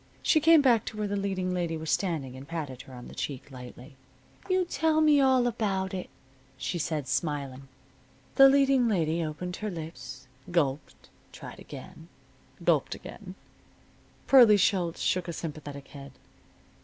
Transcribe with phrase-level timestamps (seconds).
[0.23, 3.13] She came back to where the leading lady was standing and patted her on the
[3.13, 3.95] cheek, lightly.
[4.49, 6.09] "You tell me all about it,"
[6.57, 6.79] said she,
[7.11, 7.67] smiling.
[8.33, 12.07] The leading lady opened her lips, gulped, tried again,
[12.63, 13.35] gulped again
[14.25, 16.13] Pearlie Schultz shook a sympathetic head.